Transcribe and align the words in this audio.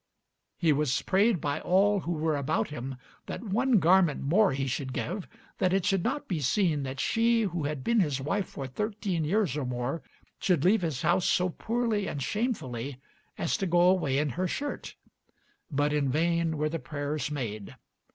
He 0.57 0.73
was 0.73 1.03
prayed 1.03 1.39
by 1.39 1.59
all 1.59 1.99
who 1.99 2.13
were 2.13 2.35
about 2.35 2.69
him 2.69 2.95
that 3.27 3.43
one 3.43 3.73
garment 3.77 4.23
more 4.23 4.51
he 4.51 4.65
should 4.65 4.93
give, 4.93 5.27
that 5.59 5.73
it 5.73 5.85
should 5.85 6.03
not 6.03 6.27
be 6.27 6.39
seen 6.39 6.81
that 6.81 6.99
she 6.99 7.43
who 7.43 7.65
had 7.65 7.83
been 7.83 7.99
his 7.99 8.19
wife 8.19 8.47
for 8.47 8.65
thirteen 8.65 9.23
years 9.23 9.55
or 9.55 9.63
more 9.63 10.01
should 10.39 10.65
leave 10.65 10.81
his 10.81 11.03
house 11.03 11.27
so 11.27 11.49
poorly 11.49 12.07
and 12.07 12.23
shamefully 12.23 12.99
as 13.37 13.57
to 13.57 13.67
go 13.67 13.81
away 13.81 14.17
in 14.17 14.29
her 14.29 14.47
shirt; 14.47 14.95
but 15.69 15.93
in 15.93 16.09
vain 16.09 16.57
were 16.57 16.67
the 16.67 16.79
prayers 16.79 17.29
made. 17.29 17.75